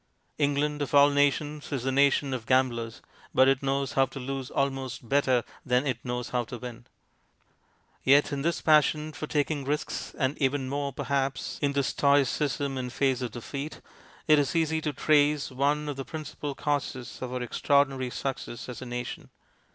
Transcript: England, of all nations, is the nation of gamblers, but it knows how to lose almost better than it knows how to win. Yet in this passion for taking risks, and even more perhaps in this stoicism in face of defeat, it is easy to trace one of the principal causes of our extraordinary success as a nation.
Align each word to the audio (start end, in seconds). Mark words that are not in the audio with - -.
England, 0.39 0.81
of 0.81 0.95
all 0.95 1.11
nations, 1.11 1.71
is 1.71 1.83
the 1.83 1.91
nation 1.91 2.33
of 2.33 2.47
gamblers, 2.47 3.03
but 3.35 3.47
it 3.47 3.61
knows 3.61 3.93
how 3.93 4.07
to 4.07 4.19
lose 4.19 4.49
almost 4.49 5.07
better 5.07 5.43
than 5.63 5.85
it 5.85 5.99
knows 6.03 6.29
how 6.29 6.43
to 6.43 6.57
win. 6.57 6.87
Yet 8.03 8.31
in 8.33 8.41
this 8.41 8.61
passion 8.61 9.13
for 9.13 9.27
taking 9.27 9.63
risks, 9.63 10.15
and 10.17 10.35
even 10.39 10.67
more 10.67 10.91
perhaps 10.91 11.59
in 11.61 11.73
this 11.73 11.89
stoicism 11.89 12.79
in 12.79 12.89
face 12.89 13.21
of 13.21 13.29
defeat, 13.29 13.79
it 14.27 14.39
is 14.39 14.55
easy 14.55 14.81
to 14.81 14.91
trace 14.91 15.51
one 15.51 15.87
of 15.87 15.97
the 15.97 16.03
principal 16.05 16.55
causes 16.55 17.19
of 17.21 17.31
our 17.31 17.43
extraordinary 17.43 18.09
success 18.09 18.67
as 18.67 18.81
a 18.81 18.87
nation. 18.87 19.29